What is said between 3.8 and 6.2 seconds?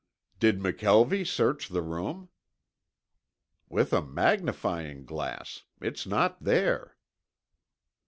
a magnifying glass. It's